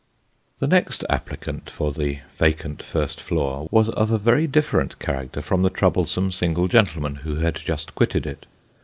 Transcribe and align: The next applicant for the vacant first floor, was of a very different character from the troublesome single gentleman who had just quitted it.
The 0.57 0.65
next 0.65 1.03
applicant 1.11 1.69
for 1.69 1.91
the 1.91 2.21
vacant 2.33 2.81
first 2.81 3.21
floor, 3.21 3.67
was 3.69 3.87
of 3.89 4.09
a 4.09 4.17
very 4.17 4.47
different 4.47 4.97
character 4.97 5.43
from 5.43 5.61
the 5.61 5.69
troublesome 5.69 6.31
single 6.31 6.67
gentleman 6.67 7.17
who 7.17 7.35
had 7.35 7.53
just 7.57 7.93
quitted 7.93 8.25
it. 8.25 8.47